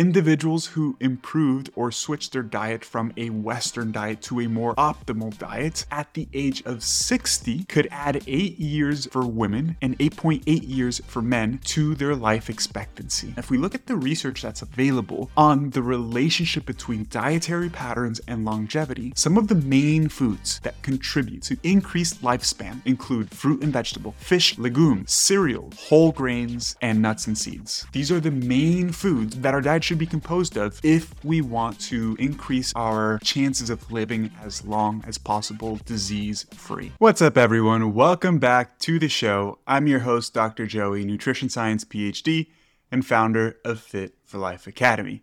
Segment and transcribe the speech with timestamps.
[0.00, 5.36] Individuals who improved or switched their diet from a Western diet to a more optimal
[5.36, 11.02] diet at the age of 60 could add 8 years for women and 8.8 years
[11.06, 13.34] for men to their life expectancy.
[13.36, 18.42] If we look at the research that's available on the relationship between dietary patterns and
[18.42, 24.14] longevity, some of the main foods that contribute to increased lifespan include fruit and vegetable,
[24.16, 27.86] fish, legumes, cereal, whole grains, and nuts and seeds.
[27.92, 31.76] These are the main foods that our diet should be composed of if we want
[31.80, 36.92] to increase our chances of living as long as possible disease free.
[36.98, 37.92] What's up, everyone?
[37.92, 39.58] Welcome back to the show.
[39.66, 40.64] I'm your host, Dr.
[40.68, 42.46] Joey, nutrition science PhD
[42.92, 45.22] and founder of Fit for Life Academy.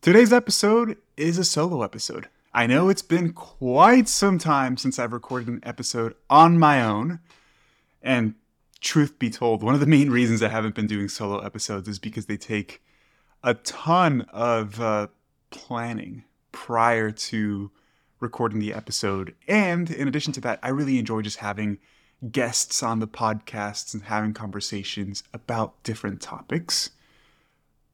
[0.00, 2.28] Today's episode is a solo episode.
[2.52, 7.18] I know it's been quite some time since I've recorded an episode on my own,
[8.00, 8.36] and
[8.80, 11.98] truth be told, one of the main reasons I haven't been doing solo episodes is
[11.98, 12.80] because they take
[13.44, 15.06] a ton of uh,
[15.50, 17.70] planning prior to
[18.18, 19.34] recording the episode.
[19.46, 21.78] And in addition to that, I really enjoy just having
[22.32, 26.90] guests on the podcasts and having conversations about different topics.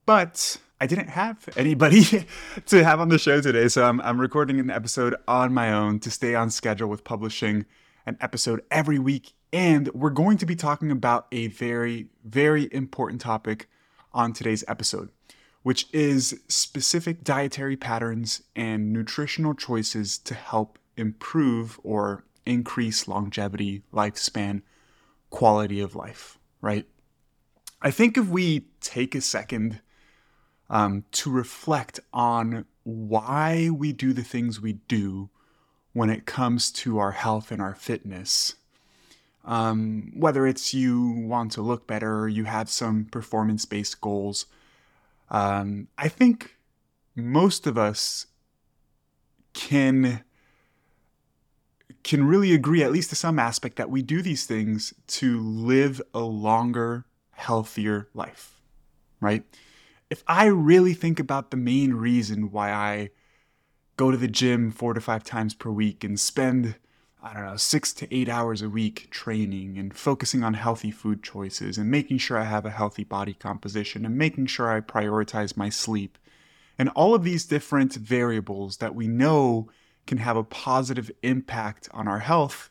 [0.06, 2.04] But I didn't have anybody
[2.66, 5.98] to have on the show today, so I'm, I'm recording an episode on my own
[6.00, 7.66] to stay on schedule with publishing
[8.06, 9.32] an episode every week.
[9.52, 13.68] And we're going to be talking about a very, very important topic
[14.12, 15.10] on today's episode
[15.62, 24.62] which is specific dietary patterns and nutritional choices to help improve or increase longevity, lifespan,
[25.28, 26.86] quality of life, right?
[27.82, 29.80] I think if we take a second
[30.68, 35.30] um, to reflect on why we do the things we do
[35.92, 38.54] when it comes to our health and our fitness,
[39.44, 44.46] um, whether it's you want to look better you have some performance based goals
[45.30, 46.56] um, I think
[47.14, 48.26] most of us
[49.52, 50.24] can
[52.02, 56.00] can really agree, at least to some aspect, that we do these things to live
[56.14, 58.60] a longer, healthier life,
[59.20, 59.44] right?
[60.08, 63.10] If I really think about the main reason why I
[63.96, 66.76] go to the gym four to five times per week and spend
[67.22, 71.22] I don't know, six to eight hours a week training and focusing on healthy food
[71.22, 75.56] choices and making sure I have a healthy body composition and making sure I prioritize
[75.56, 76.16] my sleep.
[76.78, 79.68] And all of these different variables that we know
[80.06, 82.70] can have a positive impact on our health.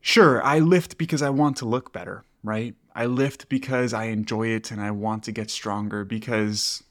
[0.00, 2.74] Sure, I lift because I want to look better, right?
[2.94, 6.82] I lift because I enjoy it and I want to get stronger because,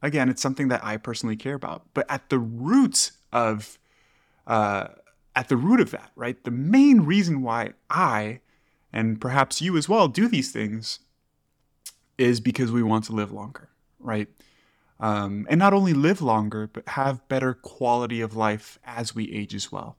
[0.00, 1.84] again, it's something that I personally care about.
[1.92, 3.78] But at the root of,
[4.46, 4.88] uh,
[5.36, 6.42] at the root of that, right?
[6.42, 8.40] The main reason why I,
[8.92, 11.00] and perhaps you as well, do these things
[12.16, 13.68] is because we want to live longer,
[14.00, 14.28] right?
[14.98, 19.54] Um, and not only live longer, but have better quality of life as we age
[19.54, 19.98] as well,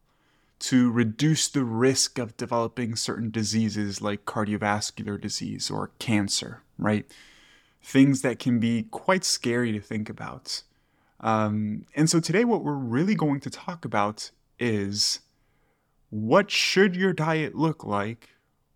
[0.60, 7.06] to reduce the risk of developing certain diseases like cardiovascular disease or cancer, right?
[7.84, 10.64] Things that can be quite scary to think about.
[11.20, 15.20] Um, and so today, what we're really going to talk about is
[16.10, 18.30] what should your diet look like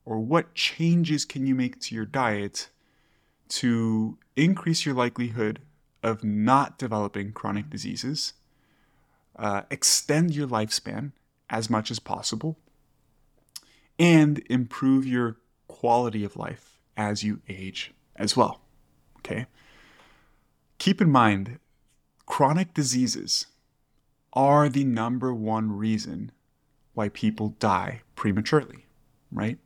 [0.06, 2.70] or what changes can you make to your diet
[3.48, 5.60] to increase your likelihood
[6.04, 8.34] of not developing chronic diseases,
[9.38, 11.12] uh, extend your lifespan
[11.50, 12.58] as much as possible,
[14.00, 15.38] and improve your
[15.68, 18.62] quality of life as you age as well.
[19.20, 19.46] Okay?
[20.80, 21.60] Keep in mind,
[22.26, 23.48] chronic diseases
[24.34, 26.32] are the number one reason
[26.94, 28.86] why people die prematurely,
[29.32, 29.58] right?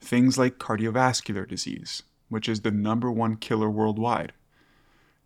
[0.00, 4.32] Things like cardiovascular disease, which is the number one killer worldwide,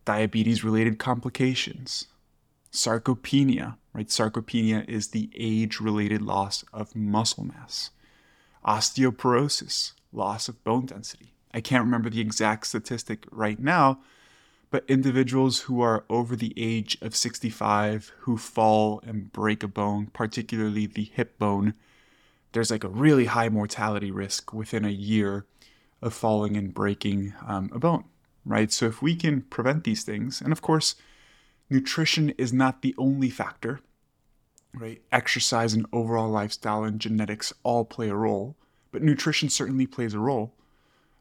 [0.04, 2.06] diabetes related complications,
[2.72, 4.08] sarcopenia, right?
[4.08, 7.90] Sarcopenia is the age related loss of muscle mass,
[8.64, 11.34] osteoporosis, loss of bone density.
[11.52, 14.00] I can't remember the exact statistic right now,
[14.70, 20.08] but individuals who are over the age of 65 who fall and break a bone,
[20.12, 21.74] particularly the hip bone,
[22.52, 25.46] there's like a really high mortality risk within a year
[26.02, 28.04] of falling and breaking um, a bone,
[28.44, 28.70] right?
[28.72, 30.94] So if we can prevent these things, and of course,
[31.70, 33.80] nutrition is not the only factor,
[34.74, 35.00] right?
[35.10, 38.54] Exercise and overall lifestyle and genetics all play a role,
[38.92, 40.54] but nutrition certainly plays a role.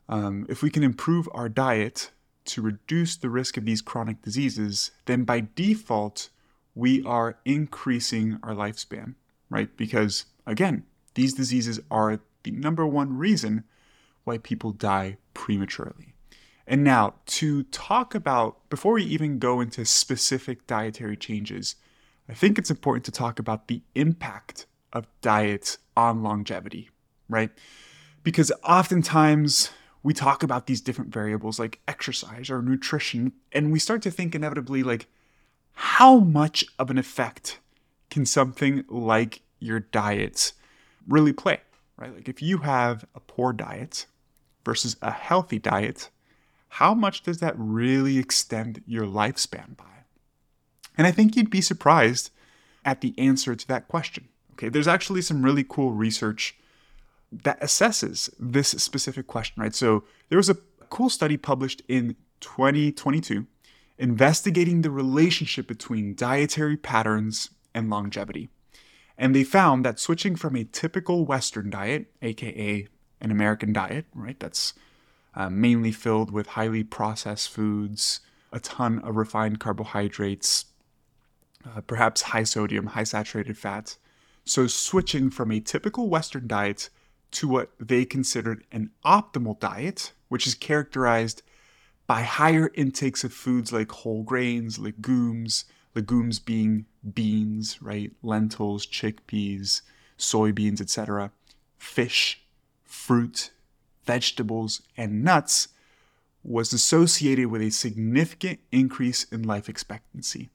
[0.09, 2.11] Um, if we can improve our diet,
[2.47, 6.29] to reduce the risk of these chronic diseases, then by default,
[6.75, 9.15] we are increasing our lifespan,
[9.49, 9.75] right?
[9.77, 10.83] Because again,
[11.15, 13.63] these diseases are the number one reason
[14.23, 16.13] why people die prematurely.
[16.67, 21.75] And now, to talk about, before we even go into specific dietary changes,
[22.29, 26.89] I think it's important to talk about the impact of diets on longevity,
[27.29, 27.51] right?
[28.21, 29.69] Because oftentimes
[30.07, 34.33] we talk about these different variables like exercise or nutrition, and we start to think
[34.33, 35.05] inevitably, like,
[35.73, 37.59] how much of an effect
[38.09, 40.53] can something like your diet
[41.09, 41.59] really play,
[41.97, 42.15] right?
[42.15, 44.05] Like, if you have a poor diet
[44.63, 46.09] versus a healthy diet,
[46.69, 50.05] how much does that really extend your lifespan by?
[50.97, 52.31] And I think you'd be surprised
[52.85, 54.29] at the answer to that question.
[54.53, 56.55] Okay, there's actually some really cool research
[57.31, 59.75] that assesses this specific question, right?
[59.75, 60.57] So there was a
[60.89, 63.45] cool study published in 2022
[63.97, 68.49] investigating the relationship between dietary patterns and longevity.
[69.17, 72.87] And they found that switching from a typical Western diet, aka
[73.19, 74.73] an American diet, right, that's
[75.33, 78.19] uh, mainly filled with highly processed foods,
[78.51, 80.65] a ton of refined carbohydrates,
[81.65, 83.97] uh, perhaps high sodium, high saturated fats.
[84.45, 86.89] So, switching from a typical Western diet
[87.31, 91.41] to what they considered an optimal diet, which is characterized
[92.05, 98.11] by higher intakes of foods like whole grains, legumes, legumes being beans, right?
[98.23, 99.81] Lentils, chickpeas,
[100.17, 101.31] soybeans, etc.,
[101.77, 102.43] fish,
[102.85, 103.51] fruit,
[104.05, 105.67] vegetables, and nuts
[106.43, 110.49] was associated with a significant increase in life expectancy.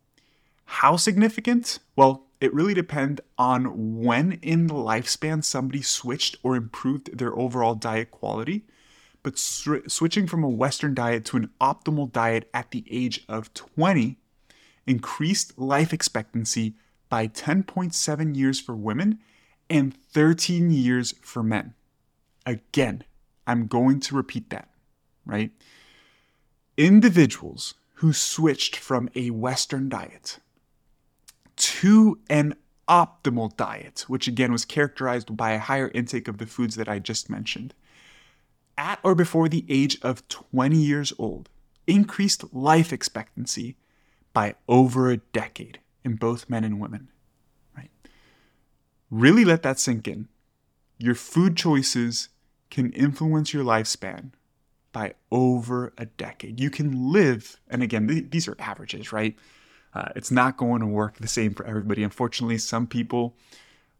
[0.65, 1.79] How significant?
[1.97, 7.77] Well, it really depends on when in the lifespan somebody switched or improved their overall
[7.77, 8.65] diet quality.
[9.23, 13.55] But sw- switching from a Western diet to an optimal diet at the age of
[13.55, 14.19] 20
[14.89, 16.75] increased life expectancy
[17.09, 19.21] by 10.7 years for women
[19.71, 21.75] and 13 years for men.
[22.45, 23.05] Again,
[23.47, 24.69] I'm going to repeat that,
[25.25, 25.53] right?
[26.77, 30.41] Individuals who switched from a Western diet
[31.63, 32.57] to an
[32.89, 36.99] optimal diet, which again was characterized by a higher intake of the foods that I
[36.99, 37.73] just mentioned,
[38.77, 41.49] at or before the age of 20 years old,
[41.87, 43.77] increased life expectancy
[44.33, 47.09] by over a decade in both men and women.
[47.77, 47.91] Right?
[49.09, 50.27] Really let that sink in.
[50.99, 52.29] Your food choices
[52.71, 54.33] can influence your lifespan
[54.91, 56.59] by over a decade.
[56.59, 59.37] You can live, and again, th- these are averages, right?
[59.95, 62.03] Uh, it's not going to work the same for everybody.
[62.03, 63.37] Unfortunately, some people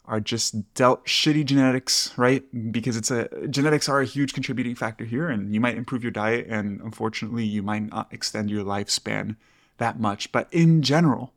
[0.07, 2.43] are just dealt shitty genetics, right?
[2.73, 6.11] Because it's a genetics are a huge contributing factor here, and you might improve your
[6.11, 9.37] diet, and unfortunately, you might not extend your lifespan
[9.79, 10.33] that much.
[10.33, 11.33] But in general,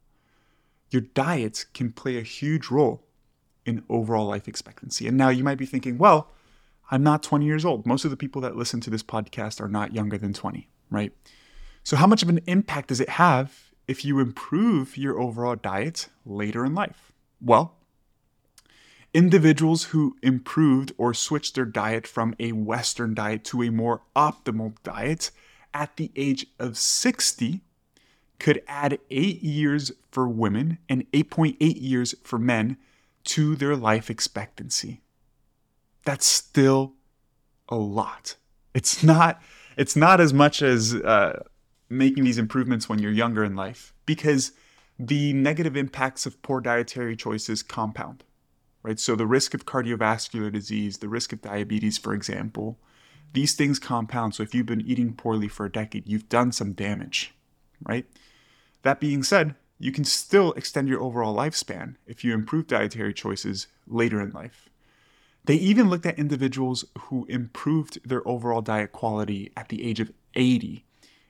[0.89, 3.03] your diet can play a huge role
[3.65, 5.07] in overall life expectancy.
[5.07, 6.31] And now you might be thinking, well,
[6.91, 7.85] I'm not 20 years old.
[7.85, 11.11] Most of the people that listen to this podcast are not younger than 20, right?
[11.83, 16.09] So, how much of an impact does it have if you improve your overall diet
[16.25, 17.11] later in life?
[17.41, 17.75] Well,
[19.13, 24.73] individuals who improved or switched their diet from a Western diet to a more optimal
[24.83, 25.31] diet
[25.73, 27.61] at the age of 60
[28.39, 32.77] could add eight years for women and 8.8 years for men
[33.23, 35.01] to their life expectancy
[36.05, 36.93] that's still
[37.67, 38.37] a lot.
[38.73, 39.41] It's not
[39.75, 41.43] it's not as much as uh,
[41.89, 44.51] making these improvements when you're younger in life because
[44.97, 48.23] the negative impacts of poor dietary choices compound.
[48.81, 48.99] Right?
[48.99, 52.77] So the risk of cardiovascular disease, the risk of diabetes, for example,
[53.33, 54.35] these things compound.
[54.35, 57.33] So if you've been eating poorly for a decade, you've done some damage,
[57.83, 58.05] right?
[58.83, 63.67] That being said, you can still extend your overall lifespan if you improve dietary choices
[63.87, 64.69] later in life.
[65.43, 70.11] They even looked at individuals who improved their overall diet quality at the age of
[70.35, 70.84] 80,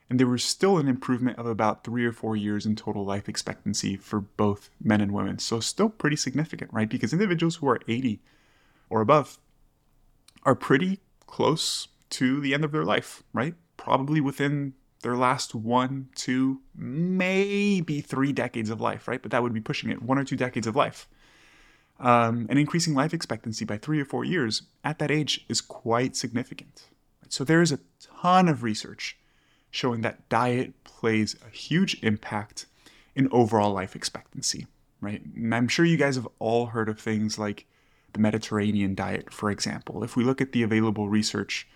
[0.08, 3.28] and there was still an improvement of about three or four years in total life
[3.28, 5.38] expectancy for both men and women.
[5.38, 6.88] So, still pretty significant, right?
[6.88, 8.20] Because individuals who are 80
[8.88, 9.38] or above
[10.44, 13.54] are pretty close to the end of their life, right?
[13.76, 19.20] Probably within their last one, two, maybe three decades of life, right?
[19.20, 21.08] But that would be pushing it one or two decades of life
[21.98, 26.16] um, and increasing life expectancy by three or four years at that age is quite
[26.16, 26.84] significant.
[27.28, 27.80] So there is a
[28.22, 29.16] ton of research
[29.76, 32.66] showing that diet plays a huge impact
[33.14, 34.66] in overall life expectancy,
[35.00, 35.22] right?
[35.34, 37.66] And I'm sure you guys have all heard of things like
[38.14, 40.02] the Mediterranean diet, for example.
[40.02, 41.68] If we look at the available research,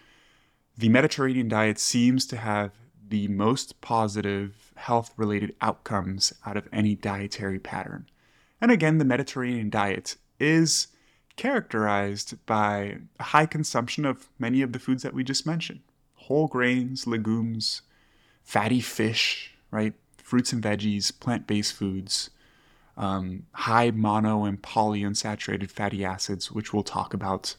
[0.79, 2.73] the Mediterranean diet seems to have
[3.07, 8.07] the most positive health related outcomes out of any dietary pattern.
[8.63, 10.89] And again, the Mediterranean diet is
[11.37, 15.81] characterized by a high consumption of many of the foods that we just mentioned
[16.15, 17.83] whole grains, legumes,
[18.51, 19.93] fatty fish, right?
[20.17, 22.31] Fruits and veggies, plant based foods,
[22.97, 27.55] um, high mono and polyunsaturated fatty acids, which we'll talk about.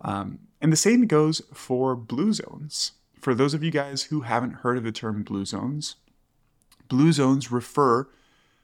[0.00, 2.92] Um, and the same goes for blue zones.
[3.20, 5.94] For those of you guys who haven't heard of the term blue zones,
[6.88, 8.08] blue zones refer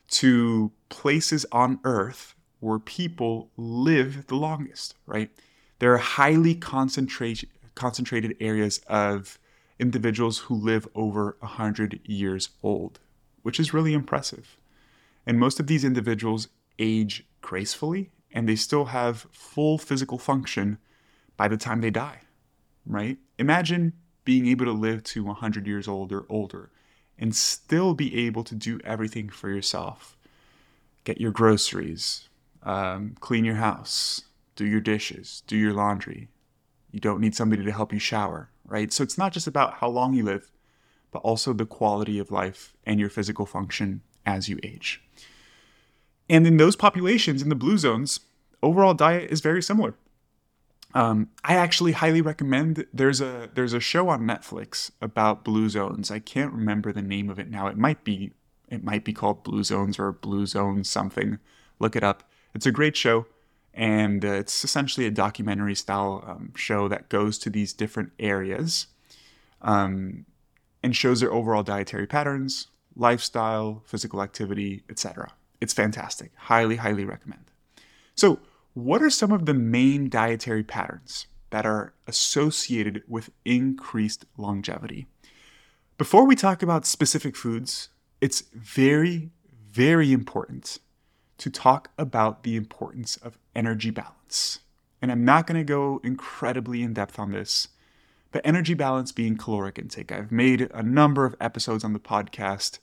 [0.08, 5.30] to places on Earth where people live the longest, right?
[5.78, 9.38] There are highly concentrated concentrated areas of
[9.78, 12.98] individuals who live over 100 years old,
[13.42, 14.56] which is really impressive.
[15.26, 20.78] And most of these individuals age gracefully and they still have full physical function
[21.36, 22.20] by the time they die,
[22.86, 23.18] right?
[23.38, 23.92] Imagine
[24.24, 26.70] being able to live to 100 years old or older
[27.18, 30.16] and still be able to do everything for yourself.
[31.04, 32.28] Get your groceries,
[32.62, 34.22] um, clean your house,
[34.56, 36.28] do your dishes, do your laundry.
[36.90, 38.92] You don't need somebody to help you shower, right?
[38.92, 40.50] So it's not just about how long you live,
[41.10, 45.02] but also the quality of life and your physical function as you age.
[46.28, 48.20] And in those populations, in the blue zones,
[48.62, 49.94] overall diet is very similar.
[50.94, 52.86] Um, I actually highly recommend.
[52.92, 56.10] There's a there's a show on Netflix about blue zones.
[56.10, 57.66] I can't remember the name of it now.
[57.66, 58.32] It might be
[58.68, 61.38] it might be called Blue Zones or Blue Zone something.
[61.78, 62.24] Look it up.
[62.54, 63.26] It's a great show,
[63.78, 68.88] and uh, it's essentially a documentary style um, show that goes to these different areas,
[69.62, 70.26] um,
[70.82, 72.66] and shows their overall dietary patterns,
[72.96, 75.32] lifestyle, physical activity, etc.
[75.60, 76.32] It's fantastic.
[76.34, 77.44] Highly, highly recommend.
[78.16, 78.40] So
[78.74, 85.06] what are some of the main dietary patterns that are associated with increased longevity?
[85.98, 89.30] Before we talk about specific foods, it's very,
[89.70, 90.80] very important
[91.38, 94.60] to talk about the importance of energy balance.
[95.00, 97.68] And I'm not going to go incredibly in depth on this,
[98.32, 100.12] but energy balance being caloric intake.
[100.12, 102.78] I've made a number of episodes on the podcast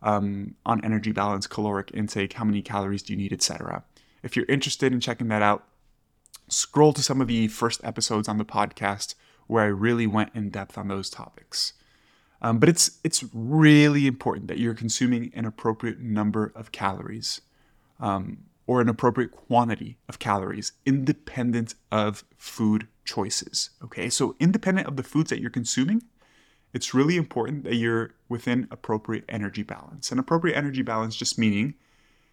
[0.00, 3.84] um, on energy balance, caloric intake, how many calories do you need, etc.
[4.22, 5.64] If you're interested in checking that out,
[6.48, 9.14] scroll to some of the first episodes on the podcast
[9.46, 11.74] where I really went in depth on those topics.
[12.40, 17.40] Um, but it's it's really important that you're consuming an appropriate number of calories
[18.00, 23.70] um, or an appropriate quantity of calories, independent of food choices.
[23.82, 26.02] Okay, so independent of the foods that you're consuming,
[26.74, 30.10] it's really important that you're within appropriate energy balance.
[30.10, 31.74] And appropriate energy balance just meaning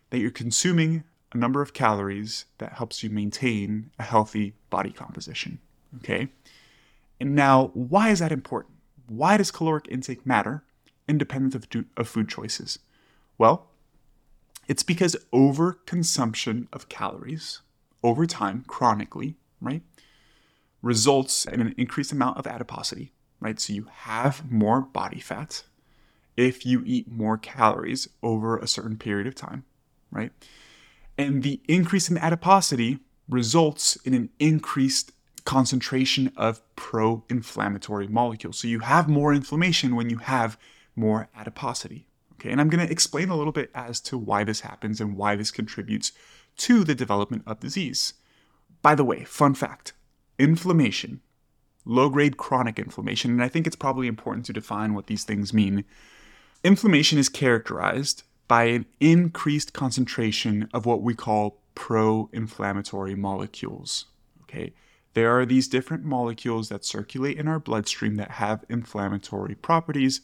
[0.09, 1.03] that you're consuming
[1.33, 5.59] a number of calories that helps you maintain a healthy body composition.
[5.97, 6.29] Okay?
[7.19, 8.75] And now, why is that important?
[9.07, 10.63] Why does caloric intake matter
[11.07, 12.79] independent of, do- of food choices?
[13.37, 13.67] Well,
[14.67, 17.61] it's because overconsumption of calories
[18.03, 19.81] over time, chronically, right,
[20.81, 23.59] results in an increased amount of adiposity, right?
[23.59, 25.63] So you have more body fat
[26.37, 29.63] if you eat more calories over a certain period of time,
[30.11, 30.31] right?
[31.17, 35.11] And the increase in adiposity results in an increased
[35.45, 38.59] concentration of pro inflammatory molecules.
[38.59, 40.57] So you have more inflammation when you have
[40.95, 42.07] more adiposity.
[42.45, 45.17] Okay, and I'm going to explain a little bit as to why this happens and
[45.17, 46.11] why this contributes
[46.57, 48.13] to the development of disease.
[48.83, 49.93] By the way, fun fact
[50.37, 51.21] inflammation,
[51.85, 55.53] low grade chronic inflammation, and I think it's probably important to define what these things
[55.53, 55.85] mean.
[56.63, 64.05] Inflammation is characterized by an increased concentration of what we call pro inflammatory molecules.
[64.43, 64.71] Okay,
[65.15, 70.21] there are these different molecules that circulate in our bloodstream that have inflammatory properties,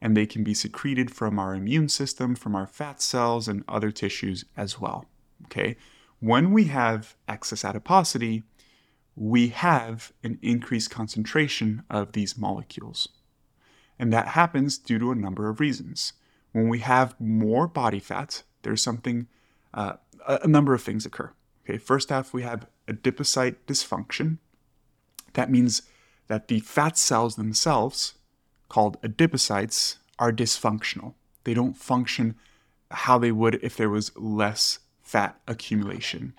[0.00, 3.90] and they can be secreted from our immune system, from our fat cells, and other
[3.90, 5.06] tissues as well.
[5.46, 5.76] Okay,
[6.20, 8.42] when we have excess adiposity,
[9.14, 13.08] we have an increased concentration of these molecules.
[13.98, 16.12] And that happens due to a number of reasons.
[16.52, 19.26] When we have more body fat, there's something,
[19.72, 19.94] uh,
[20.26, 21.32] a number of things occur.
[21.64, 24.38] Okay, first off, we have adipocyte dysfunction.
[25.32, 25.82] That means
[26.28, 28.14] that the fat cells themselves,
[28.68, 31.14] called adipocytes, are dysfunctional.
[31.44, 32.36] They don't function
[32.90, 36.34] how they would if there was less fat accumulation.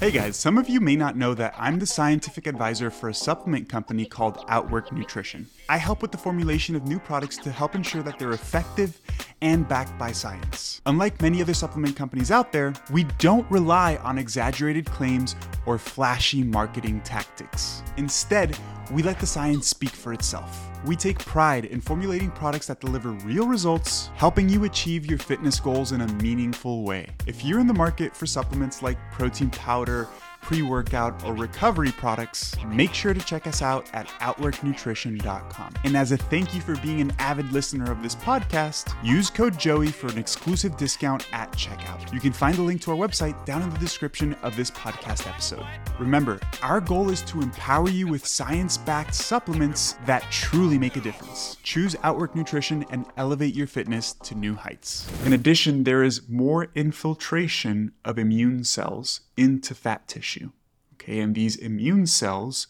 [0.00, 3.14] Hey guys, some of you may not know that I'm the scientific advisor for a
[3.14, 5.48] supplement company called Outwork Nutrition.
[5.68, 9.00] I help with the formulation of new products to help ensure that they're effective
[9.40, 10.80] and backed by science.
[10.86, 15.34] Unlike many other supplement companies out there, we don't rely on exaggerated claims
[15.66, 17.82] or flashy marketing tactics.
[17.96, 18.56] Instead,
[18.90, 20.68] we let the science speak for itself.
[20.84, 25.60] We take pride in formulating products that deliver real results, helping you achieve your fitness
[25.60, 27.08] goals in a meaningful way.
[27.26, 30.08] If you're in the market for supplements like protein powder,
[30.48, 35.74] pre workout, or recovery products, make sure to check us out at OutworkNutrition.com.
[35.84, 39.58] And as a thank you for being an avid listener of this podcast, use code
[39.58, 42.10] Joey for an exclusive discount at checkout.
[42.14, 45.28] You can find the link to our website down in the description of this podcast
[45.28, 45.66] episode.
[45.98, 51.00] Remember, our goal is to empower you with science backed supplements that truly make a
[51.02, 51.58] difference.
[51.62, 55.06] Choose Outwork Nutrition and elevate your fitness to new heights.
[55.26, 60.50] In addition, there is more infiltration of immune cells into fat tissue.
[60.94, 62.66] Okay, and these immune cells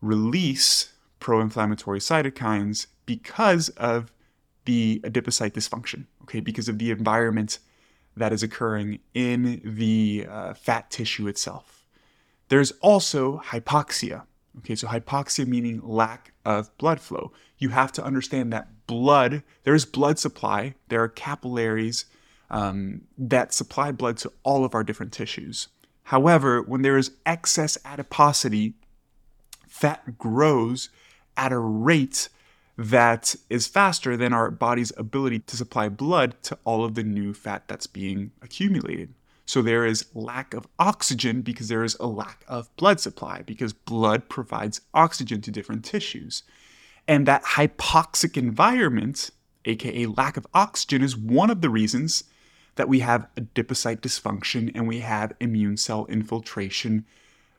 [0.00, 4.12] release pro inflammatory cytokines because of
[4.66, 7.58] the adipocyte dysfunction, okay, because of the environment
[8.14, 11.86] that is occurring in the uh, fat tissue itself.
[12.48, 14.24] There's also hypoxia.
[14.58, 17.32] Okay, so hypoxia meaning lack of blood flow.
[17.56, 22.04] You have to understand that blood, there is blood supply, there are capillaries
[22.50, 25.68] um, that supply blood to all of our different tissues.
[26.08, 28.72] However, when there is excess adiposity,
[29.66, 30.88] fat grows
[31.36, 32.30] at a rate
[32.78, 37.34] that is faster than our body's ability to supply blood to all of the new
[37.34, 39.12] fat that's being accumulated.
[39.44, 43.74] So there is lack of oxygen because there is a lack of blood supply because
[43.74, 46.42] blood provides oxygen to different tissues.
[47.06, 49.28] And that hypoxic environment,
[49.66, 52.24] aka lack of oxygen, is one of the reasons
[52.78, 57.04] that we have adipocyte dysfunction and we have immune cell infiltration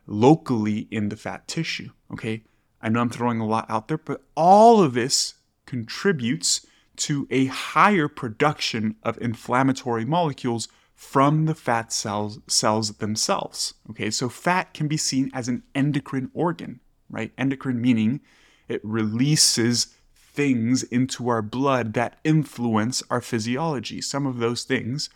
[0.08, 1.90] locally in the fat tissue.
[2.12, 2.44] Okay,
[2.82, 5.36] I know I'm throwing a lot out there, but all of this
[5.66, 13.74] contributes to a higher production of inflammatory molecules from the fat cells cells themselves.
[13.90, 17.34] Okay, so fat can be seen as an endocrine organ, right?
[17.38, 18.22] Endocrine meaning
[18.70, 19.96] it releases
[20.40, 24.00] things into our blood that influence our physiology.
[24.00, 25.10] Some of those things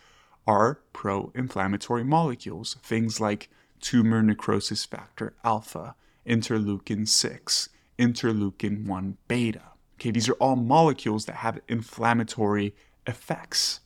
[0.46, 3.48] are pro-inflammatory molecules, things like
[3.80, 5.94] tumor necrosis factor alpha,
[6.26, 9.62] interleukin 6, interleukin 1 beta.
[9.94, 12.74] Okay, these are all molecules that have inflammatory
[13.06, 13.80] effects.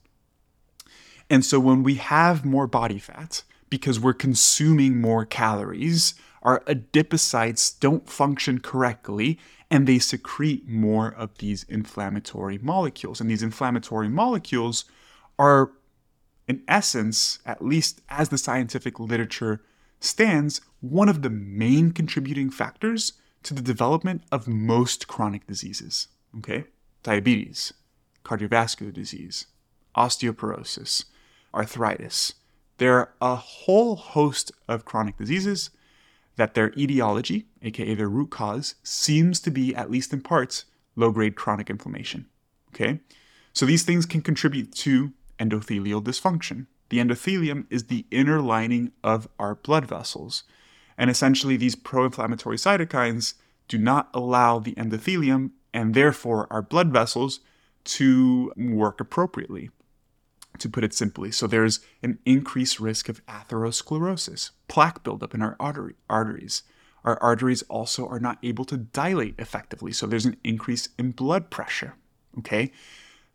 [1.31, 7.79] And so when we have more body fat, because we're consuming more calories, our adipocytes
[7.79, 9.39] don't function correctly
[9.71, 13.21] and they secrete more of these inflammatory molecules.
[13.21, 14.85] And these inflammatory molecules
[15.39, 15.73] are,
[16.47, 19.61] in essence, at least as the scientific literature
[20.01, 26.09] stands, one of the main contributing factors to the development of most chronic diseases.
[26.39, 26.65] Okay?
[27.03, 27.73] Diabetes,
[28.25, 29.47] cardiovascular disease,
[29.97, 31.05] osteoporosis,
[31.55, 32.35] arthritis.
[32.79, 35.71] There are a whole host of chronic diseases
[36.39, 40.65] that their etiology, aka their root cause, seems to be, at least in parts,
[40.97, 42.27] low grade chronic inflammation.
[42.73, 43.01] Okay?
[43.53, 46.67] So these things can contribute to endothelial dysfunction.
[46.89, 50.45] The endothelium is the inner lining of our blood vessels.
[50.97, 53.35] And essentially, these pro inflammatory cytokines
[53.67, 57.41] do not allow the endothelium and therefore our blood vessels
[57.85, 59.71] to work appropriately
[60.61, 61.31] to put it simply.
[61.31, 66.63] So there's an increased risk of atherosclerosis, plaque buildup in our artery, arteries.
[67.05, 71.51] Our arteries also are not able to dilate effectively, so there's an increase in blood
[71.51, 71.95] pressure.
[72.39, 72.73] Okay?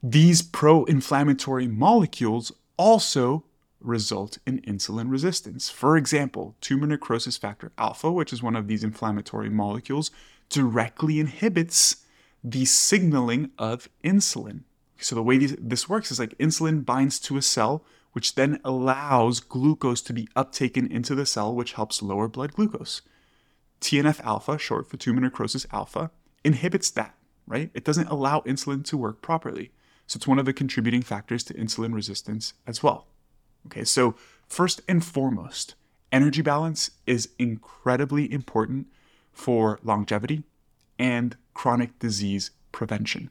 [0.01, 3.45] These pro inflammatory molecules also
[3.79, 5.69] result in insulin resistance.
[5.69, 10.11] For example, tumor necrosis factor alpha, which is one of these inflammatory molecules,
[10.49, 11.97] directly inhibits
[12.43, 14.61] the signaling of insulin.
[14.97, 18.59] So the way these, this works is like insulin binds to a cell, which then
[18.63, 23.01] allows glucose to be uptaken into the cell, which helps lower blood glucose.
[23.81, 26.11] TNF alpha, short for tumor necrosis alpha,
[26.43, 27.15] inhibits that,
[27.47, 27.69] right?
[27.73, 29.71] It doesn't allow insulin to work properly.
[30.07, 33.07] So it's one of the contributing factors to insulin resistance as well.
[33.67, 34.15] Okay, so
[34.47, 35.75] first and foremost,
[36.11, 38.87] energy balance is incredibly important
[39.31, 40.43] for longevity
[40.99, 43.29] and chronic disease prevention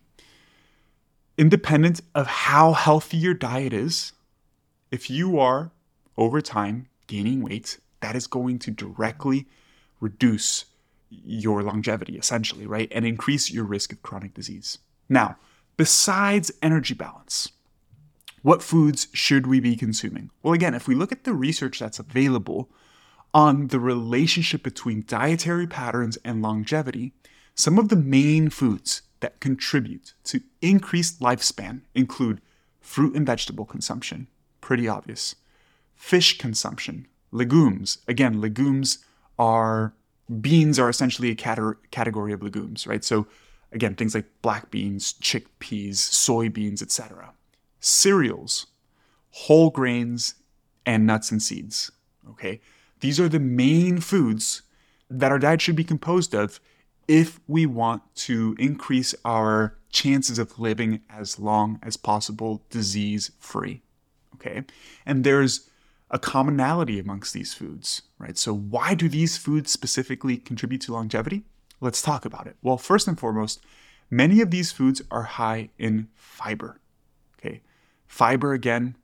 [1.38, 4.12] independent of how healthy your diet is,
[4.90, 5.70] if you are
[6.16, 9.46] over time gaining weight, that is going to directly
[10.00, 10.66] reduce
[11.10, 12.88] your longevity, essentially, right?
[12.90, 14.78] And increase your risk of chronic disease.
[15.08, 15.36] Now,
[15.76, 17.52] besides energy balance,
[18.42, 20.30] what foods should we be consuming?
[20.42, 22.68] Well, again, if we look at the research that's available
[23.32, 27.12] on the relationship between dietary patterns and longevity,
[27.54, 32.42] some of the main foods that contribute to increased lifespan include
[32.80, 34.26] fruit and vegetable consumption,
[34.60, 35.34] pretty obvious,
[35.94, 37.98] fish consumption, legumes.
[38.06, 38.98] Again, legumes
[39.38, 39.94] are
[40.40, 43.02] beans are essentially a category of legumes, right?
[43.04, 43.26] So
[43.72, 47.32] again, things like black beans, chickpeas, soybeans, etc.
[47.80, 48.66] Cereals,
[49.30, 50.34] whole grains,
[50.84, 51.90] and nuts and seeds.
[52.28, 52.60] Okay.
[53.00, 54.62] These are the main foods
[55.08, 56.60] that our diet should be composed of
[57.08, 63.82] if we want to increase our chances of living as long as possible disease free.
[64.34, 64.64] Okay.
[65.06, 65.68] And there's
[66.10, 68.36] a commonality amongst these foods, right?
[68.36, 71.44] So, why do these foods specifically contribute to longevity?
[71.80, 72.56] Let's talk about it.
[72.62, 73.60] Well, first and foremost,
[74.10, 76.80] many of these foods are high in fiber.
[77.38, 77.62] Okay.
[78.06, 78.96] Fiber, again,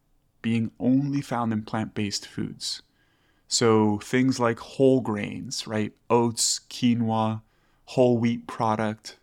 [0.43, 2.83] being only found in plant based foods.
[3.49, 5.93] So, things like whole grains, right?
[6.11, 7.41] Oats, quinoa,
[7.89, 9.17] whole wheat product,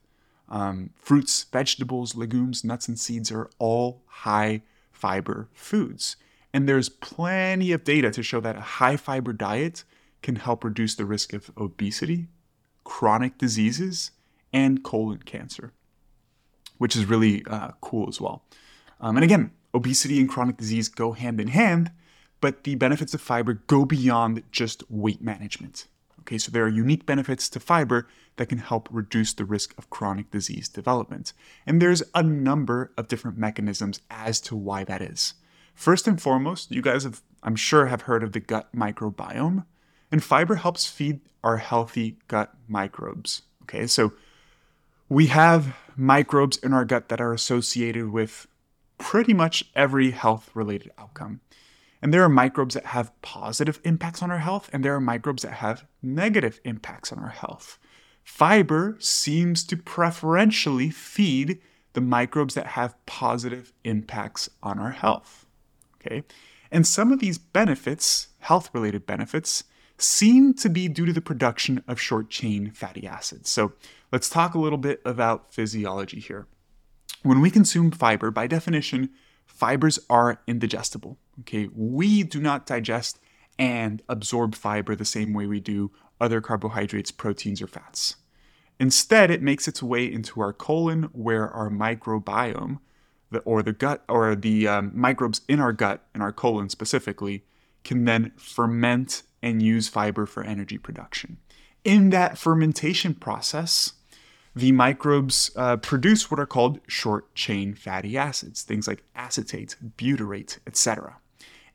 [0.50, 6.16] um, fruits, vegetables, legumes, nuts, and seeds are all high fiber foods.
[6.52, 9.84] And there's plenty of data to show that a high fiber diet
[10.24, 12.28] can help reduce the risk of obesity,
[12.84, 14.10] chronic diseases,
[14.52, 15.72] and colon cancer,
[16.80, 18.46] which is really uh, cool as well.
[19.00, 21.92] Um, and again, obesity and chronic disease go hand in hand,
[22.42, 25.86] but the benefits of fiber go beyond just weight management.
[26.26, 28.08] Okay, so there are unique benefits to fiber
[28.38, 31.34] that can help reduce the risk of chronic disease development.
[31.68, 35.36] And there's a number of different mechanisms as to why that is.
[35.76, 39.66] First and foremost, you guys have, I'm sure, have heard of the gut microbiome,
[40.12, 43.44] and fiber helps feed our healthy gut microbes.
[43.64, 44.14] Okay, so
[45.10, 48.48] we have microbes in our gut that are associated with
[48.98, 51.42] pretty much every health related outcome.
[52.02, 55.44] And there are microbes that have positive impacts on our health, and there are microbes
[55.44, 57.80] that have negative impacts on our health.
[58.24, 61.60] Fiber seems to preferentially feed
[61.94, 65.46] the microbes that have positive impacts on our health.
[65.96, 66.24] Okay?
[66.72, 69.64] And some of these benefits, health related benefits,
[69.98, 73.50] seem to be due to the production of short chain fatty acids.
[73.50, 73.74] So
[74.12, 76.48] let's talk a little bit about physiology here.
[77.24, 79.10] When we consume fiber, by definition,
[79.56, 81.18] fibers are indigestible.
[81.42, 83.20] Okay, we do not digest
[83.58, 88.18] and absorb fiber the same way we do other carbohydrates, proteins, or fats.
[88.80, 92.80] Instead, it makes its way into our colon where our microbiome,
[93.32, 97.44] the, or the gut or the um, microbes in our gut in our colon specifically
[97.84, 101.38] can then ferment and use fiber for energy production.
[101.84, 103.94] In that fermentation process,
[104.56, 110.60] the microbes uh, produce what are called short chain fatty acids, things like acetate, butyrate,
[110.66, 111.18] etc.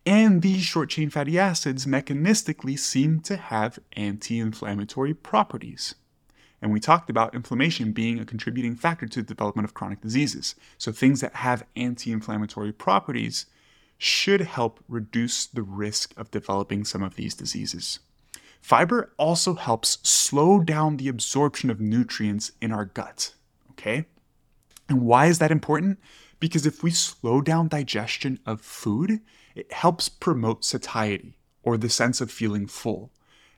[0.07, 5.95] And these short chain fatty acids mechanistically seem to have anti inflammatory properties.
[6.63, 10.55] And we talked about inflammation being a contributing factor to the development of chronic diseases.
[10.79, 13.47] So things that have anti inflammatory properties
[13.99, 17.99] should help reduce the risk of developing some of these diseases.
[18.61, 23.35] Fiber also helps slow down the absorption of nutrients in our gut.
[23.73, 24.07] Okay?
[24.89, 25.99] And why is that important?
[26.39, 29.21] Because if we slow down digestion of food,
[29.55, 33.11] it helps promote satiety or the sense of feeling full.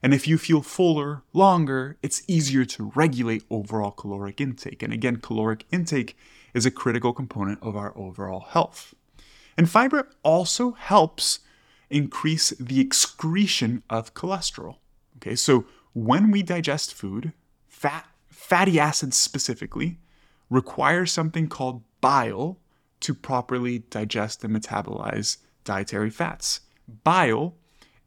[0.03, 4.83] And if you feel fuller longer, it's easier to regulate overall caloric intake.
[4.83, 6.17] And again, caloric intake
[6.55, 8.95] is a critical component of our overall health.
[9.57, 11.41] And fiber also helps
[11.89, 14.77] increase the excretion of cholesterol.
[15.23, 17.33] Okay, so when we digest food,
[17.69, 19.99] fat, fatty acids specifically,
[20.51, 22.59] require something called bile
[23.01, 26.61] to properly digest and metabolize dietary fats.
[27.05, 27.55] Bile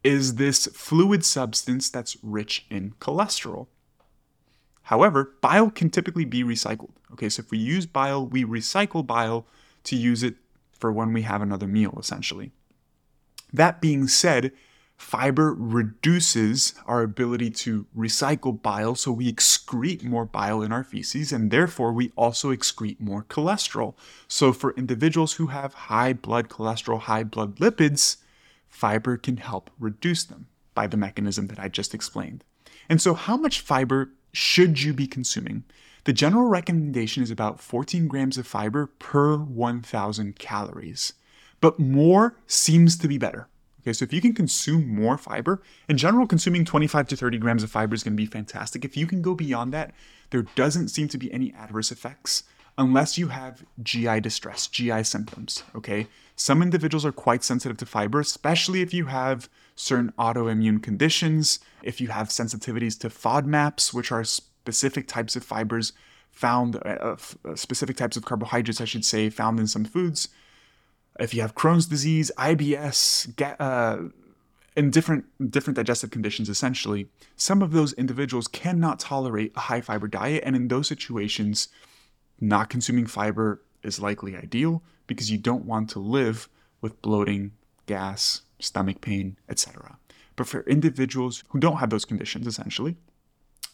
[0.03, 3.67] is this fluid substance that's rich in cholesterol.
[4.83, 6.91] However, bile can typically be recycled.
[7.13, 9.47] Okay, so if we use bile, we recycle bile
[9.85, 10.35] to use it
[10.77, 12.51] for when we have another meal, essentially.
[13.53, 14.51] That being said,
[14.97, 21.31] fiber reduces our ability to recycle bile, so we excrete more bile in our feces,
[21.31, 23.95] and therefore we also excrete more cholesterol.
[24.27, 28.17] So, for individuals who have high blood cholesterol, high blood lipids,
[28.67, 32.43] fiber can help reduce them by the mechanism that I just explained.
[32.89, 35.63] And so, how much fiber should you be consuming?
[36.05, 41.13] The general recommendation is about 14 grams of fiber per 1,000 calories,
[41.61, 43.47] but more seems to be better.
[43.85, 47.61] Okay, so if you can consume more fiber, in general, consuming 25 to 30 grams
[47.61, 48.83] of fiber is going to be fantastic.
[48.83, 49.93] If you can go beyond that,
[50.31, 52.43] there doesn't seem to be any adverse effects
[52.79, 55.63] unless you have GI distress, GI symptoms.
[55.75, 61.59] Okay, some individuals are quite sensitive to fiber, especially if you have certain autoimmune conditions,
[61.83, 65.93] if you have sensitivities to FODMAPs, which are specific types of fibers
[66.31, 70.27] found, uh, uh, specific types of carbohydrates, I should say, found in some foods.
[71.19, 74.09] If you have Crohn's disease, IBS, uh,
[74.77, 80.05] and different different digestive conditions essentially some of those individuals cannot tolerate a high fiber
[80.05, 81.69] diet and in those situations
[82.39, 86.49] not consuming fiber is likely ideal because you don't want to live
[86.81, 87.51] with bloating,
[87.85, 89.97] gas, stomach pain, etc.
[90.35, 92.97] But for individuals who don't have those conditions, essentially,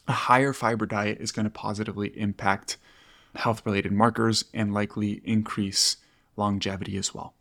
[0.08, 2.77] a higher fiber diet is going to positively impact
[3.36, 5.97] health related markers and likely increase
[6.41, 7.34] longevity as well.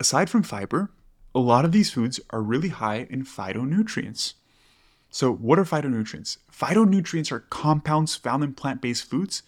[0.00, 0.90] Aside from fiber,
[1.34, 4.34] a lot of these foods are really high in phytonutrients.
[5.10, 6.38] So, what are phytonutrients?
[6.52, 9.42] Phytonutrients are compounds found in plant based foods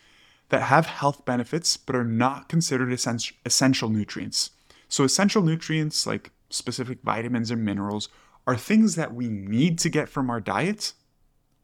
[0.49, 4.51] that have health benefits but are not considered essential nutrients.
[4.89, 8.09] So, essential nutrients like specific vitamins and minerals
[8.47, 10.93] are things that we need to get from our diet,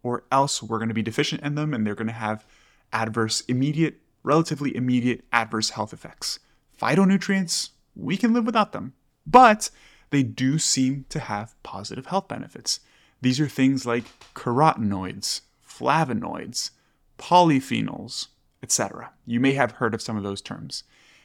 [0.02, 2.46] or else we're going to be deficient in them and they're going to have
[2.92, 6.38] adverse, immediate, relatively immediate adverse health effects.
[6.80, 8.94] Phytonutrients, we can live without them,
[9.26, 9.70] but
[10.10, 12.80] they do seem to have positive health benefits.
[13.20, 16.70] These are things like carotenoids, flavonoids,
[17.18, 18.28] polyphenols,
[18.62, 19.12] etc.
[19.24, 20.84] You may have heard of some of those terms.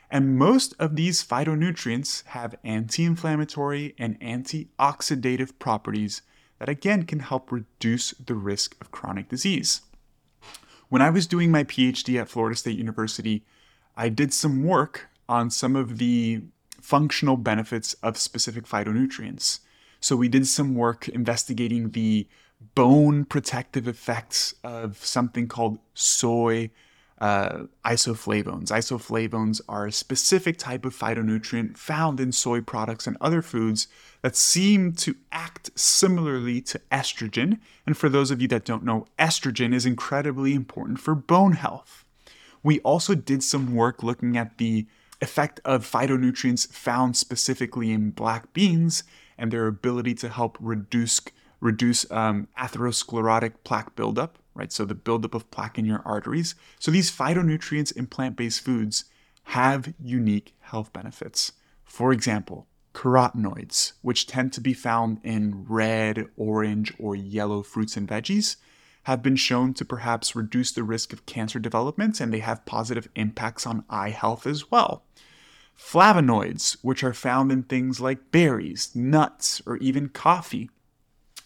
[0.10, 6.22] And most of these phytonutrients have anti inflammatory and antioxidative properties
[6.60, 9.82] that again can help reduce the risk of chronic disease.
[10.90, 13.46] When I was doing my PhD at Florida State University,
[13.96, 16.42] I did some work on some of the
[16.82, 19.60] functional benefits of specific phytonutrients.
[20.00, 22.28] So we did some work investigating the
[22.76, 26.72] bone protective effects of something called soy
[27.20, 28.72] uh, isoflavones.
[28.72, 33.88] Isoflavones are a specific type of phytonutrient found in soy products and other foods
[34.24, 37.60] that seem to act similarly to estrogen.
[37.86, 42.06] And for those of you that don't know, estrogen is incredibly important for bone health.
[42.64, 44.88] We also did some work looking at the
[45.22, 49.04] effect of phytonutrients found specifically in black beans
[49.38, 51.22] and their ability to help reduce
[51.60, 54.72] reduce um, atherosclerotic plaque buildup right?
[54.72, 56.56] So the buildup of plaque in your arteries.
[56.80, 59.06] So these phytonutrients in plant based foods
[59.44, 61.54] have unique health benefits.
[61.84, 68.08] For example, carotenoids, which tend to be found in red, orange, or yellow fruits and
[68.08, 68.58] veggies,
[69.04, 73.10] have been shown to perhaps reduce the risk of cancer development and they have positive
[73.16, 75.04] impacts on eye health as well.
[75.78, 80.70] Flavonoids, which are found in things like berries, nuts, or even coffee,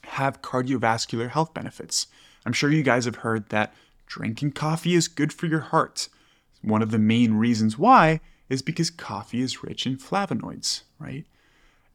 [0.04, 2.08] have cardiovascular health benefits.
[2.46, 3.74] I'm sure you guys have heard that
[4.06, 6.10] drinking coffee is good for your heart.
[6.62, 11.26] One of the main reasons why is because coffee is rich in flavonoids, right?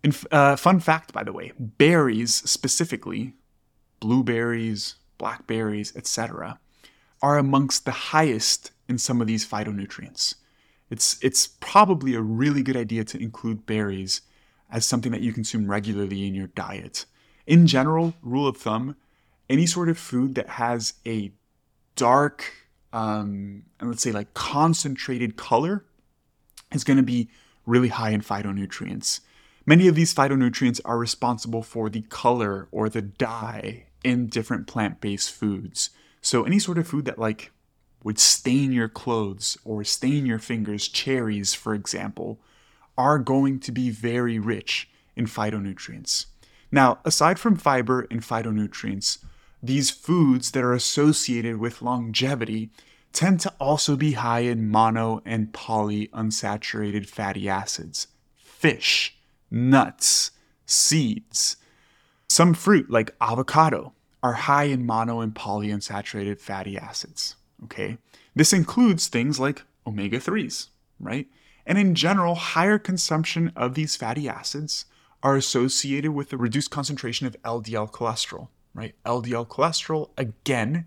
[0.02, 3.34] And uh, fun fact, by the way, berries specifically,
[4.00, 6.58] blueberries, blackberries, etc.,
[7.22, 10.34] are amongst the highest in some of these phytonutrients.
[10.88, 14.22] It's it's probably a really good idea to include berries
[14.72, 17.04] as something that you consume regularly in your diet.
[17.46, 18.96] In general, rule of thumb,
[19.48, 21.32] any sort of food that has a
[21.94, 22.52] dark
[22.92, 25.84] um, and let's say like concentrated color
[26.72, 27.28] is going to be
[27.66, 29.20] really high in phytonutrients.
[29.66, 35.30] Many of these phytonutrients are responsible for the color or the dye in different plant-based
[35.30, 35.90] foods.
[36.20, 37.52] So any sort of food that like
[38.02, 42.38] would stain your clothes or stain your fingers, cherries for example,
[42.96, 46.26] are going to be very rich in phytonutrients.
[46.72, 49.18] Now, aside from fiber and phytonutrients,
[49.62, 52.70] these foods that are associated with longevity
[53.12, 59.16] tend to also be high in mono and polyunsaturated fatty acids, fish,
[59.50, 60.30] nuts,
[60.64, 61.56] seeds.
[62.30, 67.36] Some fruit, like avocado, are high in mono and polyunsaturated fatty acids.
[67.64, 67.98] Okay?
[68.34, 70.68] This includes things like omega 3s,
[71.00, 71.26] right?
[71.66, 74.84] And in general, higher consumption of these fatty acids
[75.22, 78.94] are associated with a reduced concentration of LDL cholesterol right?
[79.04, 80.86] LDL cholesterol, again,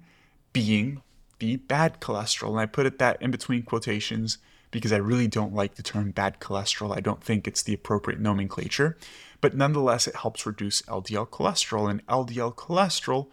[0.51, 1.01] being
[1.39, 2.51] the bad cholesterol.
[2.51, 4.38] And I put it that in between quotations
[4.73, 6.97] because I really don't like the term bad cholesterol.
[6.97, 8.97] I don't think it's the appropriate nomenclature.
[9.39, 11.89] But nonetheless, it helps reduce LDL cholesterol.
[11.89, 13.27] And LDL cholesterol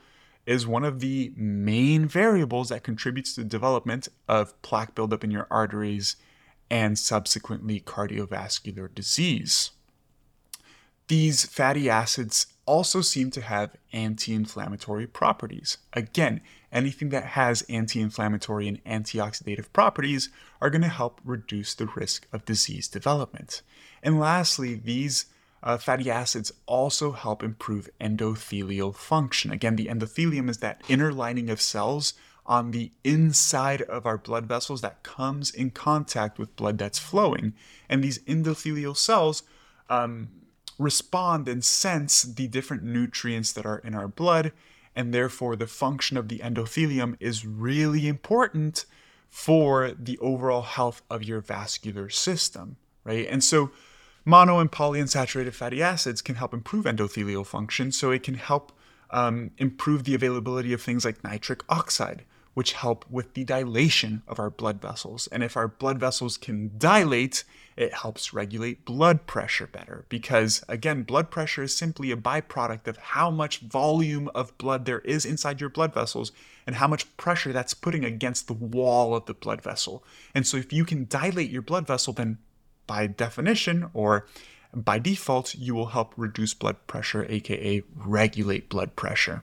[0.45, 5.31] is one of the main variables that contributes to the development of plaque buildup in
[5.31, 6.17] your arteries
[6.71, 9.71] and subsequently cardiovascular disease.
[11.09, 15.79] These fatty acids also seem to have anti inflammatory properties.
[15.95, 20.29] Again, anything that has anti inflammatory and antioxidative properties
[20.61, 23.63] are going to help reduce the risk of disease development.
[24.03, 25.27] And lastly, these
[25.63, 29.51] uh, fatty acids also help improve endothelial function.
[29.51, 32.15] Again, the endothelium is that inner lining of cells
[32.47, 37.53] on the inside of our blood vessels that comes in contact with blood that's flowing.
[37.89, 39.43] And these endothelial cells
[39.89, 40.29] um,
[40.79, 44.53] respond and sense the different nutrients that are in our blood,
[44.95, 48.85] and therefore the function of the endothelium is really important
[49.29, 53.27] for the overall health of your vascular system, right?
[53.29, 53.71] And so
[54.25, 58.73] Mono and polyunsaturated fatty acids can help improve endothelial function, so it can help
[59.11, 62.25] um, improve the availability of things like nitric oxide,
[62.55, 65.29] which help with the dilation of our blood vessels.
[65.29, 67.45] And if our blood vessels can dilate,
[67.77, 72.97] it helps regulate blood pressure better because, again, blood pressure is simply a byproduct of
[72.99, 76.33] how much volume of blood there is inside your blood vessels
[76.67, 80.05] and how much pressure that's putting against the wall of the blood vessel.
[80.35, 82.39] And so, if you can dilate your blood vessel, then
[82.87, 84.27] by definition or
[84.75, 89.43] by default, you will help reduce blood pressure, aka regulate blood pressure.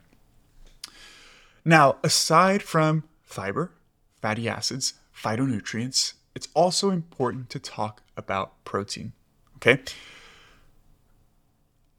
[1.67, 3.73] Now, aside from fiber,
[4.21, 9.12] fatty acids, phytonutrients, it's also important to talk about protein.
[9.58, 9.82] Okay?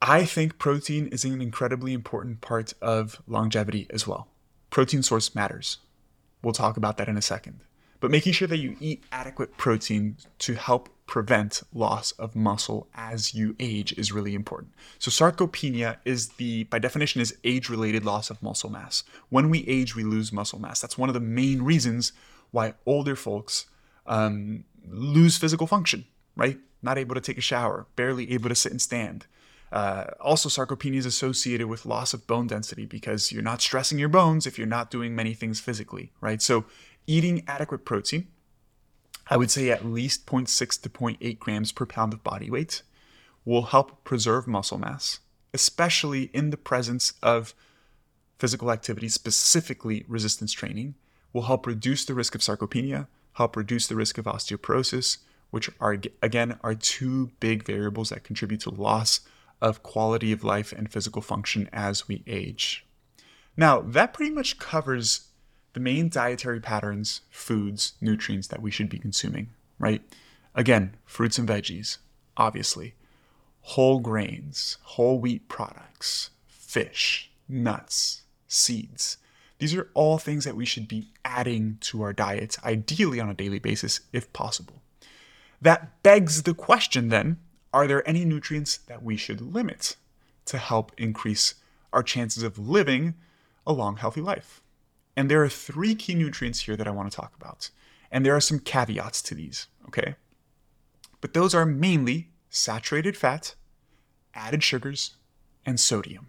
[0.01, 4.29] I think protein is an incredibly important part of longevity as well.
[4.71, 5.77] Protein source matters.
[6.43, 7.61] We'll talk about that in a second.
[8.01, 13.35] But making sure that you eat adequate protein to help prevent loss of muscle as
[13.35, 14.73] you age is really important.
[14.99, 19.03] So sarcopenia is the by definition is age-related loss of muscle mass.
[19.31, 20.81] When we age, we lose muscle mass.
[20.81, 22.13] That's one of the main reasons
[22.51, 23.67] why older folks
[24.07, 26.05] um, lose physical function.
[26.37, 26.59] Right?
[26.83, 29.27] Not able to take a shower, barely able to sit and stand.
[29.73, 34.09] Uh, also, sarcopenia is associated with loss of bone density because you're not stressing your
[34.09, 36.41] bones if you're not doing many things physically, right?
[36.41, 36.65] So,
[37.07, 38.29] eating adequate protein,
[39.31, 42.83] I would say at least 0.6 to 0.8 grams per pound of body weight,
[43.45, 45.21] will help preserve muscle mass,
[45.55, 47.55] especially in the presence of
[48.39, 50.95] physical activity, specifically resistance training,
[51.33, 55.19] will help reduce the risk of sarcopenia, help reduce the risk of osteoporosis,
[55.51, 59.21] which are, again, are two big variables that contribute to loss
[59.61, 62.87] of quality of life and physical function as we age.
[63.57, 65.29] Now, that pretty much covers
[65.73, 70.03] the main dietary patterns, foods, nutrients that we should be consuming, right?
[70.55, 71.99] Again, fruits and veggies,
[72.37, 72.95] obviously,
[73.61, 79.19] whole grains, whole wheat products, fish, nuts, seeds.
[79.59, 83.35] These are all things that we should be adding to our diets, ideally on a
[83.35, 84.83] daily basis, if possible.
[85.61, 87.39] That begs the question then
[87.73, 89.97] are there any nutrients that we should limit
[90.47, 91.55] to help increase
[91.93, 93.15] our chances of living
[93.67, 94.63] a long, healthy life?
[95.19, 97.71] And there are three key nutrients here that I want to talk about.
[98.13, 100.15] And there are some caveats to these, okay?
[101.21, 103.57] But those are mainly saturated fat,
[104.33, 105.17] added sugars,
[105.67, 106.29] and sodium.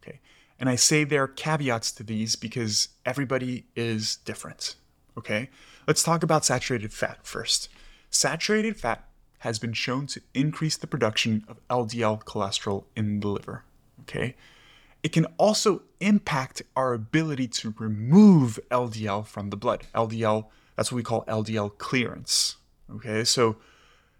[0.00, 0.20] Okay.
[0.60, 4.76] And I say there are caveats to these because everybody is different.
[5.18, 5.50] Okay.
[5.88, 7.68] Let's talk about saturated fat first.
[8.10, 13.64] Saturated fat has been shown to increase the production of LDL cholesterol in the liver.
[14.02, 14.36] Okay
[15.02, 19.86] it can also impact our ability to remove LDL from the blood.
[19.94, 22.56] LDL, that's what we call LDL clearance.
[22.90, 23.56] Okay, so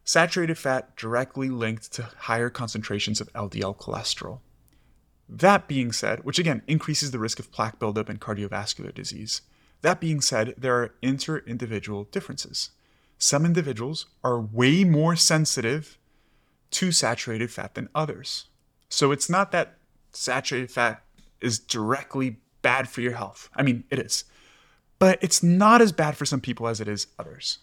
[0.05, 4.41] saturated fat directly linked to higher concentrations of LDL cholesterol.
[5.29, 9.43] That being said, which again increases the risk of plaque buildup and cardiovascular disease.
[9.83, 12.71] That being said, there are inter individual differences.
[13.19, 15.99] Some individuals are way more sensitive
[16.73, 18.47] to saturated fat than others.
[18.89, 19.77] So it's not that
[20.13, 21.03] saturated fat
[21.41, 23.49] is directly bad for your health.
[23.55, 24.25] I mean, it is.
[24.99, 27.59] But it's not as bad for some people as it is others.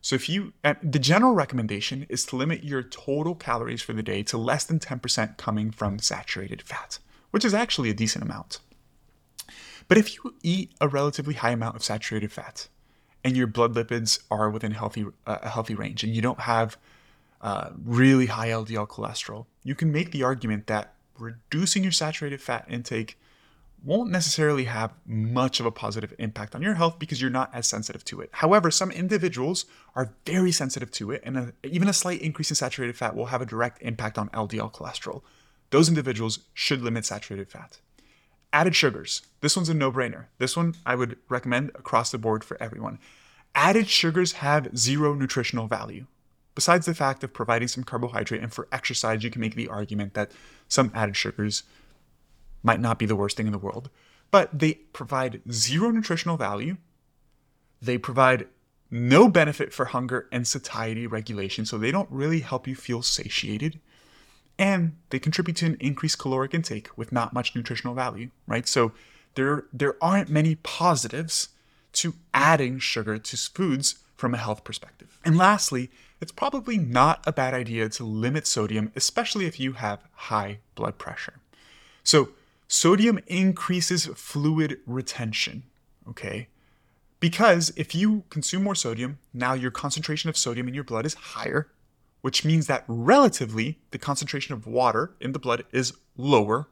[0.00, 4.22] So if you the general recommendation is to limit your total calories for the day
[4.24, 6.98] to less than 10% coming from saturated fat,
[7.30, 8.58] which is actually a decent amount.
[9.88, 12.68] But if you eat a relatively high amount of saturated fat
[13.22, 16.76] and your blood lipids are within healthy, uh, a healthy range and you don't have
[17.40, 22.66] uh, really high LDL cholesterol, you can make the argument that reducing your saturated fat
[22.68, 23.18] intake
[23.84, 27.66] won't necessarily have much of a positive impact on your health because you're not as
[27.66, 28.30] sensitive to it.
[28.32, 32.56] However, some individuals are very sensitive to it, and a, even a slight increase in
[32.56, 35.22] saturated fat will have a direct impact on LDL cholesterol.
[35.70, 37.78] Those individuals should limit saturated fat.
[38.52, 39.22] Added sugars.
[39.40, 40.26] This one's a no brainer.
[40.38, 42.98] This one I would recommend across the board for everyone.
[43.54, 46.06] Added sugars have zero nutritional value.
[46.54, 50.14] Besides the fact of providing some carbohydrate, and for exercise, you can make the argument
[50.14, 50.30] that
[50.68, 51.64] some added sugars
[52.62, 53.90] might not be the worst thing in the world,
[54.30, 56.76] but they provide zero nutritional value.
[57.82, 58.46] They provide
[58.90, 63.80] no benefit for hunger and satiety regulation, so they don't really help you feel satiated.
[64.56, 68.68] And they contribute to an increased caloric intake with not much nutritional value, right?
[68.68, 68.92] So
[69.34, 71.48] there, there aren't many positives
[71.94, 75.18] to adding sugar to foods from a health perspective.
[75.24, 75.90] And lastly,
[76.24, 80.96] it's probably not a bad idea to limit sodium, especially if you have high blood
[80.96, 81.34] pressure.
[82.02, 82.30] So,
[82.66, 85.64] sodium increases fluid retention,
[86.08, 86.48] okay?
[87.20, 91.12] Because if you consume more sodium, now your concentration of sodium in your blood is
[91.12, 91.68] higher,
[92.22, 96.68] which means that relatively the concentration of water in the blood is lower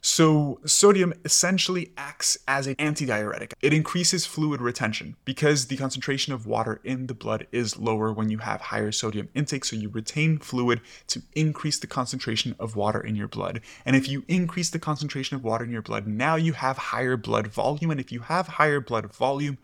[0.00, 3.52] so, sodium essentially acts as an antidiuretic.
[3.60, 8.30] It increases fluid retention because the concentration of water in the blood is lower when
[8.30, 9.64] you have higher sodium intake.
[9.64, 13.60] So, you retain fluid to increase the concentration of water in your blood.
[13.84, 17.16] And if you increase the concentration of water in your blood, now you have higher
[17.16, 17.90] blood volume.
[17.90, 19.58] And if you have higher blood volume,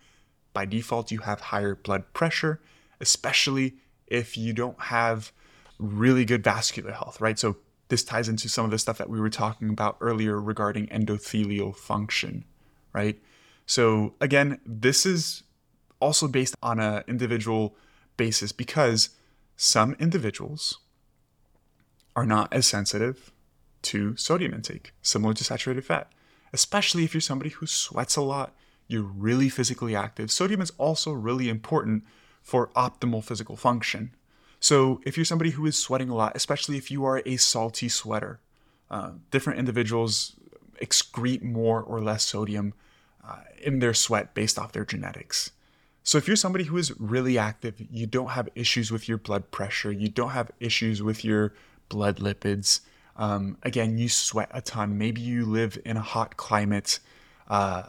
[0.53, 2.61] by default, you have higher blood pressure,
[3.01, 3.75] especially
[4.09, 5.33] if you don't have
[5.79, 7.39] really good vascular health, right?
[7.39, 7.57] So,
[7.95, 11.77] this ties into some of the stuff that we were talking about earlier regarding endothelial
[11.77, 12.45] function,
[12.93, 13.23] right?
[13.67, 15.45] So again, this is
[16.01, 17.77] also based on an individual
[18.17, 19.11] basis because
[19.57, 20.81] some individuals
[22.17, 23.31] are not as sensitive
[23.83, 26.11] to sodium intake, similar to saturated fat,
[26.53, 28.57] especially if you're somebody who sweats a lot,
[28.89, 30.33] you're really physically active.
[30.33, 32.03] Sodium is also really important
[32.43, 34.17] for optimal physical function,
[34.65, 37.87] so if you're somebody who is sweating a lot, especially if you are a salty
[37.87, 38.41] sweater,
[38.91, 40.37] uh, different individuals
[40.81, 42.73] excrete more or less sodium
[43.23, 45.51] uh, in their sweat based off their genetics.
[46.03, 49.51] So if you're somebody who is really active, you don't have issues with your blood
[49.51, 51.53] pressure, you don't have issues with your
[51.91, 52.81] blood lipids.
[53.17, 54.97] Um, again, you sweat a ton.
[54.97, 57.01] Maybe you live in a hot climate.
[57.49, 57.83] Uh,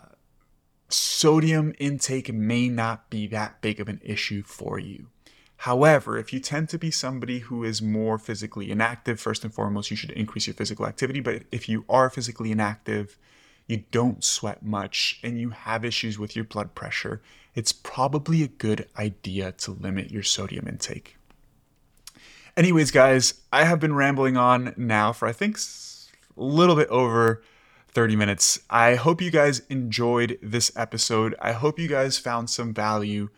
[0.89, 5.07] sodium intake may not be that big of an issue for you.
[5.57, 9.89] However, if you tend to be somebody who is more physically inactive, first and foremost,
[9.89, 11.21] you should increase your physical activity.
[11.21, 13.17] But if you are physically inactive,
[13.67, 17.21] you don't sweat much, and you have issues with your blood pressure,
[17.55, 21.17] it's probably a good idea to limit your sodium intake.
[22.57, 27.41] Anyways, guys, I have been rambling on now for I think a little bit over
[27.89, 28.59] 30 minutes.
[28.69, 31.33] I hope you guys enjoyed this episode.
[31.41, 33.29] I hope you guys found some value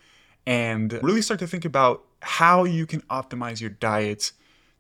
[0.45, 4.31] and really start to think about how you can optimize your diet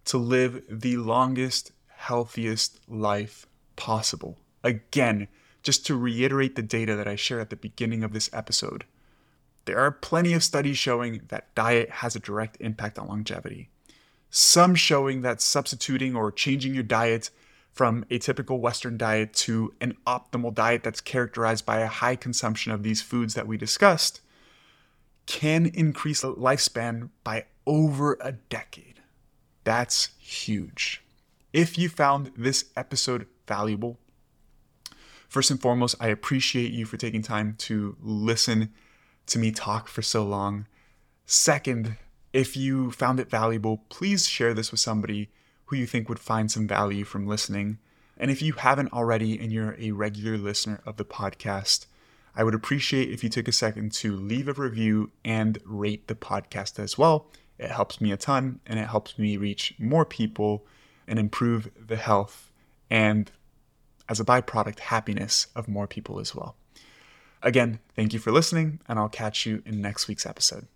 [0.05, 4.37] to live the longest, healthiest life possible.
[4.63, 5.27] Again,
[5.63, 8.85] just to reiterate the data that I shared at the beginning of this episode,
[9.65, 13.69] there are plenty of studies showing that diet has a direct impact on longevity.
[14.29, 17.29] Some showing that substituting or changing your diet
[17.71, 22.71] from a typical Western diet to an optimal diet that's characterized by a high consumption
[22.71, 24.21] of these foods that we discussed
[25.27, 29.01] can increase the lifespan by over a decade.
[29.63, 31.03] That's huge.
[31.53, 33.99] If you found this episode valuable,
[35.27, 38.73] first and foremost, I appreciate you for taking time to listen
[39.27, 40.65] to me talk for so long.
[41.25, 41.97] Second,
[42.31, 45.29] if you found it valuable, please share this with somebody
[45.65, 47.79] who you think would find some value from listening.
[48.17, 51.85] And if you haven't already and you're a regular listener of the podcast,
[52.37, 56.13] I would appreciate if you took a second to leave a review and rate the
[56.13, 57.31] podcast as well.
[57.57, 60.63] It helps me a ton and it helps me reach more people
[61.07, 62.51] and improve the health
[62.91, 63.31] and,
[64.07, 66.55] as a byproduct, happiness of more people as well.
[67.41, 70.67] Again, thank you for listening, and I'll catch you in next week's episode.